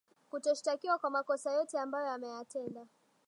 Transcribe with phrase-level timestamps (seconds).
[0.29, 2.87] kutoshtakiwa kwa makosa yote ambayo ameyatenda